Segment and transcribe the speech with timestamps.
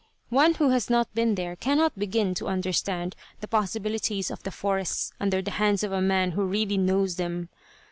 [0.31, 5.13] One who has not been there cannot begin to understand the possibilities of the forests
[5.19, 7.49] under the hands of a man who really knows them.